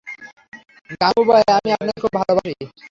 [1.01, 2.53] গাঙুবাই, আমি আপনাকে খুব ভালোবাসি।